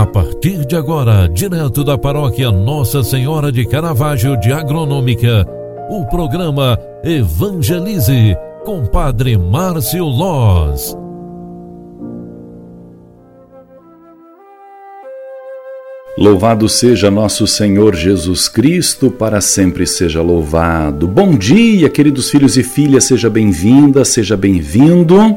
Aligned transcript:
A 0.00 0.06
partir 0.06 0.64
de 0.64 0.74
agora, 0.74 1.28
direto 1.28 1.84
da 1.84 1.98
paróquia 1.98 2.50
Nossa 2.50 3.02
Senhora 3.02 3.52
de 3.52 3.66
Caravaggio 3.66 4.34
de 4.40 4.50
Agronômica, 4.50 5.46
o 5.90 6.06
programa 6.06 6.78
Evangelize 7.04 8.34
com 8.64 8.86
Padre 8.86 9.36
Márcio 9.36 10.06
Loz. 10.06 10.96
Louvado 16.16 16.66
seja 16.66 17.10
nosso 17.10 17.46
Senhor 17.46 17.94
Jesus 17.94 18.48
Cristo, 18.48 19.10
para 19.10 19.40
sempre 19.40 19.86
seja 19.86 20.22
louvado. 20.22 21.06
Bom 21.06 21.34
dia, 21.34 21.90
queridos 21.90 22.30
filhos 22.30 22.56
e 22.56 22.62
filhas, 22.62 23.04
seja 23.04 23.28
bem-vinda, 23.28 24.04
seja 24.04 24.36
bem-vindo. 24.36 25.36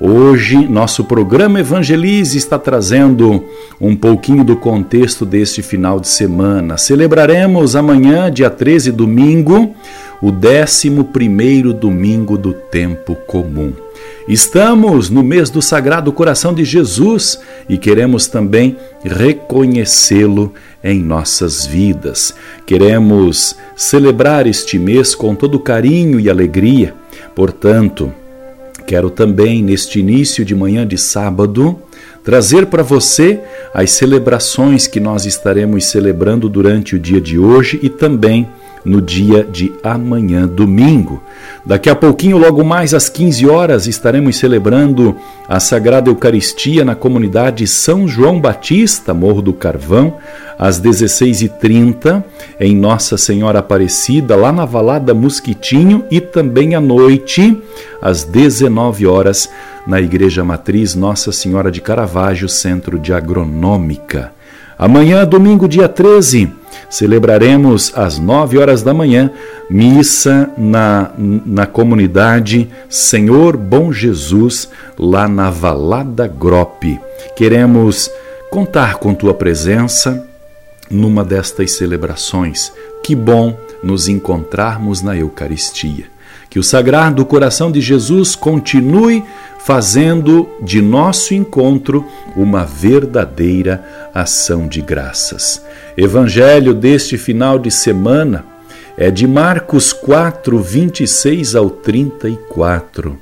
Hoje, 0.00 0.66
nosso 0.66 1.04
programa 1.04 1.60
Evangelize 1.60 2.36
está 2.36 2.58
trazendo 2.58 3.44
um 3.80 3.94
pouquinho 3.94 4.42
do 4.42 4.56
contexto 4.56 5.24
deste 5.24 5.62
final 5.62 6.00
de 6.00 6.08
semana. 6.08 6.76
Celebraremos 6.76 7.76
amanhã, 7.76 8.30
dia 8.30 8.50
13, 8.50 8.90
domingo, 8.90 9.72
o 10.20 10.30
11 10.30 10.90
domingo 11.74 12.36
do 12.36 12.52
tempo 12.52 13.14
comum. 13.14 13.72
Estamos 14.26 15.10
no 15.10 15.22
mês 15.22 15.48
do 15.48 15.62
Sagrado 15.62 16.10
Coração 16.12 16.52
de 16.52 16.64
Jesus 16.64 17.38
e 17.68 17.78
queremos 17.78 18.26
também 18.26 18.76
reconhecê-lo 19.04 20.52
em 20.82 20.98
nossas 21.00 21.64
vidas. 21.64 22.34
Queremos 22.66 23.56
celebrar 23.76 24.46
este 24.46 24.76
mês 24.76 25.14
com 25.14 25.36
todo 25.36 25.60
carinho 25.60 26.18
e 26.18 26.28
alegria. 26.28 26.94
Portanto, 27.34 28.12
quero 28.86 29.10
também, 29.10 29.62
neste 29.62 29.98
início 29.98 30.44
de 30.44 30.54
manhã 30.54 30.86
de 30.86 30.98
sábado, 30.98 31.78
trazer 32.22 32.66
para 32.66 32.82
você 32.82 33.40
as 33.72 33.90
celebrações 33.92 34.86
que 34.86 35.00
nós 35.00 35.26
estaremos 35.26 35.86
celebrando 35.86 36.48
durante 36.48 36.96
o 36.96 36.98
dia 36.98 37.20
de 37.20 37.38
hoje 37.38 37.78
e 37.82 37.88
também 37.88 38.48
no 38.84 39.00
dia 39.00 39.44
de 39.44 39.72
amanhã, 39.82 40.46
domingo. 40.46 41.22
Daqui 41.64 41.88
a 41.88 41.94
pouquinho, 41.94 42.36
logo 42.36 42.62
mais 42.62 42.92
às 42.92 43.08
15 43.08 43.46
horas, 43.48 43.86
estaremos 43.86 44.36
celebrando 44.36 45.16
a 45.48 45.58
Sagrada 45.58 46.10
Eucaristia 46.10 46.84
na 46.84 46.94
comunidade 46.94 47.66
São 47.66 48.06
João 48.06 48.38
Batista, 48.40 49.14
Morro 49.14 49.40
do 49.40 49.52
Carvão, 49.52 50.18
às 50.58 50.80
16h30, 50.80 52.22
em 52.60 52.76
Nossa 52.76 53.16
Senhora 53.16 53.60
Aparecida, 53.60 54.36
lá 54.36 54.52
na 54.52 54.64
Valada 54.64 55.14
Mosquitinho, 55.14 56.04
e 56.10 56.20
também 56.20 56.74
à 56.74 56.80
noite, 56.80 57.60
às 58.02 58.24
19 58.24 59.06
horas, 59.06 59.48
na 59.86 60.00
Igreja 60.00 60.44
Matriz 60.44 60.94
Nossa 60.94 61.32
Senhora 61.32 61.70
de 61.70 61.80
Caravaggio, 61.80 62.48
Centro 62.48 62.98
de 62.98 63.12
Agronômica. 63.12 64.32
Amanhã, 64.78 65.24
domingo, 65.24 65.68
dia 65.68 65.88
13, 65.88 66.52
celebraremos 66.90 67.92
às 67.94 68.18
9 68.18 68.58
horas 68.58 68.82
da 68.82 68.92
manhã 68.92 69.30
missa 69.70 70.50
na, 70.58 71.10
na 71.16 71.66
comunidade 71.66 72.68
Senhor 72.88 73.56
Bom 73.56 73.92
Jesus, 73.92 74.68
lá 74.98 75.28
na 75.28 75.50
Valada 75.50 76.26
Grope. 76.26 77.00
Queremos 77.36 78.10
contar 78.50 78.96
com 78.96 79.14
tua 79.14 79.34
presença 79.34 80.26
numa 80.90 81.24
destas 81.24 81.72
celebrações. 81.72 82.72
Que 83.02 83.14
bom 83.14 83.56
nos 83.82 84.08
encontrarmos 84.08 85.02
na 85.02 85.16
Eucaristia. 85.16 86.13
Que 86.54 86.60
o 86.60 86.62
Sagrado 86.62 87.26
Coração 87.26 87.68
de 87.68 87.80
Jesus 87.80 88.36
continue 88.36 89.24
fazendo 89.58 90.48
de 90.62 90.80
nosso 90.80 91.34
encontro 91.34 92.06
uma 92.36 92.64
verdadeira 92.64 93.84
ação 94.14 94.68
de 94.68 94.80
graças. 94.80 95.60
Evangelho 95.96 96.72
deste 96.72 97.18
final 97.18 97.58
de 97.58 97.72
semana 97.72 98.44
é 98.96 99.10
de 99.10 99.26
Marcos 99.26 99.92
4, 99.92 100.56
26 100.60 101.56
ao 101.56 101.68
34. 101.68 103.18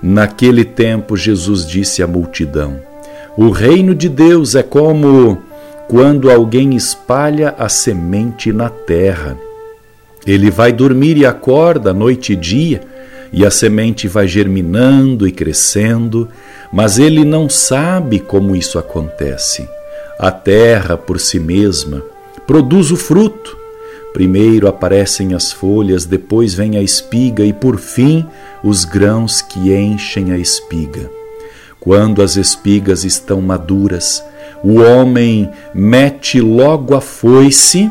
Naquele 0.00 0.64
tempo, 0.64 1.16
Jesus 1.16 1.66
disse 1.66 2.00
à 2.00 2.06
multidão: 2.06 2.78
O 3.36 3.50
reino 3.50 3.92
de 3.92 4.08
Deus 4.08 4.54
é 4.54 4.62
como 4.62 5.42
quando 5.88 6.30
alguém 6.30 6.76
espalha 6.76 7.56
a 7.58 7.68
semente 7.68 8.52
na 8.52 8.68
terra 8.68 9.36
ele 10.26 10.50
vai 10.50 10.72
dormir 10.72 11.16
e 11.16 11.26
acorda 11.26 11.92
noite 11.92 12.32
e 12.32 12.36
dia, 12.36 12.80
e 13.32 13.44
a 13.46 13.50
semente 13.50 14.06
vai 14.06 14.28
germinando 14.28 15.26
e 15.26 15.32
crescendo, 15.32 16.28
mas 16.72 16.98
ele 16.98 17.24
não 17.24 17.48
sabe 17.48 18.18
como 18.18 18.54
isso 18.54 18.78
acontece. 18.78 19.68
A 20.18 20.30
terra, 20.30 20.96
por 20.96 21.18
si 21.18 21.40
mesma, 21.40 22.02
produz 22.46 22.90
o 22.90 22.96
fruto. 22.96 23.56
Primeiro 24.12 24.68
aparecem 24.68 25.34
as 25.34 25.50
folhas, 25.50 26.04
depois 26.04 26.52
vem 26.52 26.76
a 26.76 26.82
espiga 26.82 27.44
e, 27.44 27.52
por 27.52 27.78
fim, 27.78 28.26
os 28.62 28.84
grãos 28.84 29.40
que 29.40 29.74
enchem 29.74 30.30
a 30.32 30.38
espiga. 30.38 31.10
Quando 31.80 32.22
as 32.22 32.36
espigas 32.36 33.04
estão 33.04 33.40
maduras, 33.40 34.22
o 34.62 34.80
homem 34.80 35.50
mete 35.74 36.40
logo 36.40 36.94
a 36.94 37.00
foice 37.00 37.90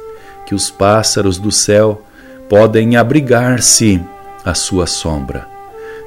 que 0.51 0.55
os 0.55 0.69
pássaros 0.69 1.37
do 1.37 1.49
céu 1.49 2.01
podem 2.49 2.97
abrigar-se 2.97 4.03
à 4.43 4.53
sua 4.53 4.85
sombra. 4.85 5.47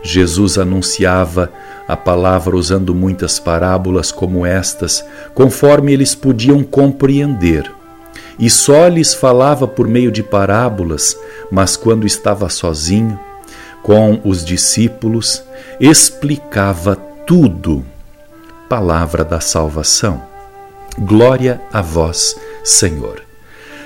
Jesus 0.03 0.59
anunciava 0.59 1.51
a 1.89 1.97
palavra 1.97 2.55
usando 2.55 2.95
muitas 2.95 3.39
parábolas 3.39 4.13
como 4.13 4.45
estas, 4.45 5.03
conforme 5.33 5.95
eles 5.95 6.15
podiam 6.15 6.63
compreender. 6.63 7.73
E 8.39 8.51
só 8.51 8.87
lhes 8.87 9.15
falava 9.15 9.67
por 9.67 9.89
meio 9.89 10.13
de 10.13 10.23
parábolas, 10.23 11.17
mas 11.51 11.75
quando 11.75 12.07
estava 12.07 12.51
sozinho, 12.51 13.19
com 13.83 14.21
os 14.27 14.45
discípulos, 14.45 15.43
explicava 15.81 16.97
tudo. 17.27 17.83
Palavra 18.69 19.25
da 19.25 19.41
salvação. 19.41 20.23
Glória 20.99 21.63
a 21.73 21.81
vós, 21.81 22.37
Senhor. 22.63 23.24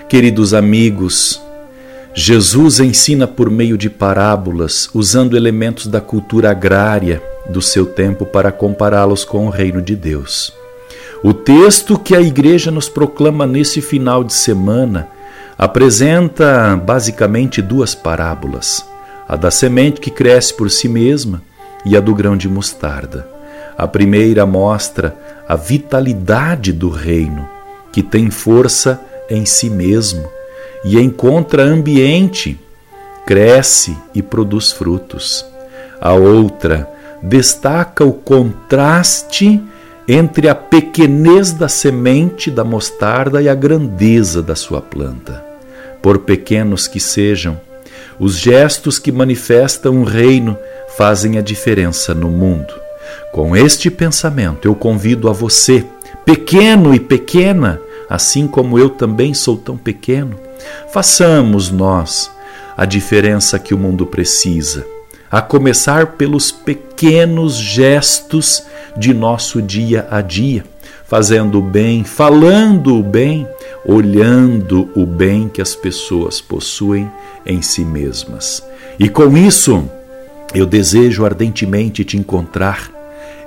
Queridos 0.09 0.55
amigos, 0.55 1.39
Jesus 2.15 2.81
ensina 2.81 3.27
por 3.27 3.51
meio 3.51 3.77
de 3.77 3.91
parábolas, 3.91 4.89
usando 4.95 5.37
elementos 5.37 5.87
da 5.87 6.01
cultura 6.01 6.51
agrária 6.51 7.23
do 7.51 7.61
seu 7.61 7.85
tempo 7.85 8.25
para 8.25 8.51
compará-los 8.51 9.23
com 9.23 9.47
o 9.47 9.51
reino 9.51 9.83
de 9.83 9.95
Deus. 9.95 10.51
O 11.23 11.35
texto 11.35 11.99
que 11.99 12.17
a 12.17 12.23
igreja 12.23 12.71
nos 12.71 12.89
proclama 12.89 13.47
nesse 13.47 13.83
final 13.83 14.25
de 14.25 14.33
semana 14.33 15.09
apresenta 15.59 16.75
basicamente 16.75 17.61
duas 17.61 17.95
parábolas: 17.95 18.83
a 19.29 19.37
da 19.37 19.51
semente 19.51 20.01
que 20.01 20.11
cresce 20.11 20.55
por 20.55 20.71
si 20.71 20.89
mesma 20.89 21.43
e 21.85 21.95
a 21.95 22.01
do 22.01 22.15
grão 22.15 22.35
de 22.35 22.49
mostarda. 22.49 23.29
A 23.77 23.87
primeira 23.87 24.47
mostra 24.47 25.15
a 25.47 25.55
vitalidade 25.55 26.73
do 26.73 26.89
reino, 26.89 27.47
que 27.93 28.03
tem 28.03 28.31
força 28.31 28.99
em 29.29 29.45
si 29.45 29.69
mesmo 29.69 30.29
e 30.85 30.99
encontra 30.99 31.63
ambiente, 31.63 32.59
cresce 33.27 33.97
e 34.15 34.23
produz 34.23 34.73
frutos. 34.73 35.45
A 36.01 36.13
outra 36.13 36.89
destaca 37.23 38.05
o 38.05 38.13
contraste 38.13 39.63
entre 40.07 40.49
a 40.49 40.55
pequenez 40.55 41.53
da 41.53 41.69
semente 41.69 42.51
da 42.51 42.65
mostarda 42.65 43.43
e 43.43 43.49
a 43.49 43.55
grandeza 43.55 44.43
da 44.43 44.55
sua 44.55 44.81
planta. 44.81 45.45
Por 46.01 46.21
pequenos 46.21 46.89
que 46.89 47.01
sejam, 47.01 47.61
os 48.19 48.37
gestos 48.37 48.99
que 48.99 49.13
manifestam 49.13 50.01
o 50.01 50.05
reino 50.05 50.57
fazem 50.97 51.37
a 51.37 51.43
diferença 51.43 52.15
no 52.15 52.29
mundo. 52.29 52.73
Com 53.33 53.55
este 53.55 53.91
pensamento, 53.91 54.67
eu 54.67 54.75
convido 54.75 55.29
a 55.29 55.33
você, 55.33 55.85
pequeno 56.25 56.95
e 56.95 57.01
pequena, 57.01 57.81
assim 58.09 58.47
como 58.47 58.79
eu 58.79 58.91
também 58.91 59.35
sou 59.35 59.57
tão 59.57 59.77
pequeno. 59.77 60.39
Façamos 60.93 61.71
nós 61.71 62.31
a 62.77 62.85
diferença 62.85 63.59
que 63.59 63.75
o 63.75 63.79
mundo 63.79 64.07
precisa, 64.07 64.87
a 65.31 65.43
começar 65.43 66.13
pelos 66.13 66.51
pequenos 66.51 67.57
gestos 67.57 68.63
de 68.97 69.13
nosso 69.13 69.61
dia 69.61 70.07
a 70.11 70.21
dia. 70.21 70.65
fazendo 71.09 71.59
o 71.59 71.63
bem, 71.63 72.05
falando 72.05 72.99
o 72.99 73.03
bem, 73.03 73.49
olhando 73.83 74.91
o 74.95 75.07
bem 75.07 75.49
que 75.49 75.63
as 75.63 75.75
pessoas 75.75 76.39
possuem 76.39 77.11
em 77.47 77.63
si 77.63 77.83
mesmas. 77.83 78.63
E 78.99 79.09
com 79.09 79.35
isso, 79.35 79.89
eu 80.55 80.67
desejo 80.67 81.25
ardentemente 81.25 82.05
te 82.05 82.19
encontrar 82.19 82.91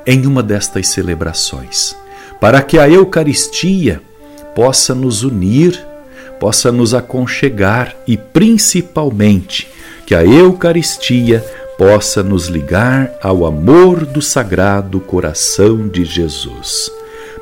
em 0.07 0.25
uma 0.25 0.41
destas 0.41 0.87
celebrações, 0.87 1.95
para 2.39 2.63
que 2.63 2.79
a 2.79 2.89
Eucaristia 2.89 4.01
possa 4.55 4.93
nos 4.93 5.23
unir, 5.23 5.79
possa 6.39 6.71
nos 6.71 6.93
aconchegar 6.93 7.95
e 8.07 8.17
principalmente 8.17 9.67
que 10.05 10.15
a 10.15 10.25
Eucaristia 10.25 11.45
possa 11.77 12.21
nos 12.21 12.47
ligar 12.47 13.11
ao 13.21 13.45
amor 13.45 14.05
do 14.05 14.21
Sagrado 14.21 14.99
Coração 14.99 15.87
de 15.87 16.05
Jesus. 16.05 16.91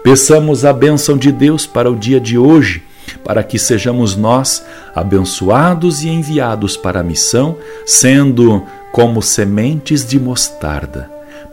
Peçamos 0.04 0.64
a 0.64 0.72
bênção 0.72 1.18
de 1.18 1.32
Deus 1.32 1.66
para 1.66 1.92
o 1.92 1.96
dia 1.96 2.20
de 2.20 2.38
hoje, 2.38 2.84
para 3.24 3.44
que 3.44 3.60
sejamos 3.60 4.16
nós 4.16 4.64
abençoados 4.96 6.04
e 6.04 6.10
enviados 6.10 6.78
para 6.78 7.02
a 7.02 7.04
missão, 7.04 7.58
sendo 7.86 8.64
como 8.92 9.22
sementes 9.22 10.08
de 10.08 10.20
mostarda, 10.20 11.10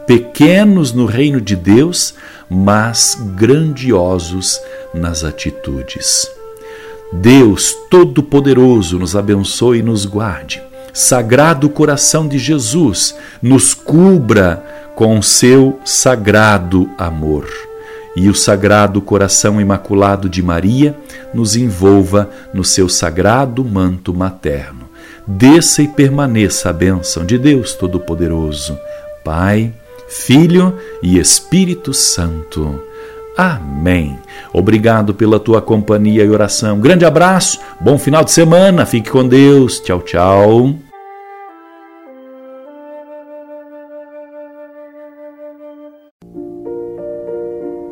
pequenos 0.06 0.92
no 0.92 1.06
reino 1.06 1.40
de 1.40 1.56
Deus, 1.56 2.14
mas 2.48 3.18
grandiosos 3.34 4.60
nas 4.96 5.22
atitudes. 5.22 6.28
Deus 7.12 7.72
Todo-Poderoso 7.88 8.98
nos 8.98 9.14
abençoe 9.14 9.78
e 9.78 9.82
nos 9.82 10.04
guarde. 10.04 10.62
Sagrado 10.92 11.68
coração 11.68 12.26
de 12.26 12.38
Jesus, 12.38 13.14
nos 13.42 13.74
cubra 13.74 14.64
com 14.94 15.20
seu 15.20 15.78
sagrado 15.84 16.90
amor. 16.96 17.46
E 18.16 18.30
o 18.30 18.34
Sagrado 18.34 19.02
Coração 19.02 19.60
Imaculado 19.60 20.26
de 20.26 20.42
Maria 20.42 20.96
nos 21.34 21.54
envolva 21.54 22.30
no 22.54 22.64
seu 22.64 22.88
sagrado 22.88 23.62
manto 23.62 24.14
materno. 24.14 24.88
Desça 25.26 25.82
e 25.82 25.88
permaneça 25.88 26.70
a 26.70 26.72
bênção 26.72 27.26
de 27.26 27.36
Deus 27.36 27.74
Todo-Poderoso, 27.74 28.78
Pai, 29.22 29.70
Filho 30.08 30.74
e 31.02 31.18
Espírito 31.18 31.92
Santo. 31.92 32.80
Amém. 33.36 34.18
Obrigado 34.52 35.12
pela 35.12 35.38
tua 35.38 35.60
companhia 35.60 36.24
e 36.24 36.30
oração. 36.30 36.80
Grande 36.80 37.04
abraço, 37.04 37.60
bom 37.80 37.98
final 37.98 38.24
de 38.24 38.32
semana, 38.32 38.86
fique 38.86 39.10
com 39.10 39.26
Deus. 39.26 39.78
Tchau, 39.80 40.00
tchau. 40.00 40.74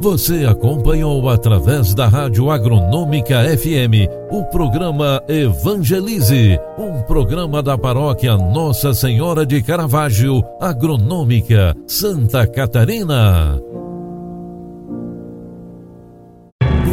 Você 0.04 0.44
acompanhou 0.44 1.30
através 1.30 1.94
da 1.94 2.06
Rádio 2.06 2.50
Agronômica 2.50 3.42
FM 3.56 4.06
o 4.30 4.44
programa 4.44 5.22
Evangelize, 5.26 6.58
um 6.78 7.00
programa 7.04 7.62
da 7.62 7.78
paróquia 7.78 8.36
Nossa 8.36 8.92
Senhora 8.92 9.46
de 9.46 9.62
Caravaggio, 9.62 10.42
Agronômica, 10.60 11.74
Santa 11.86 12.46
Catarina. 12.46 13.58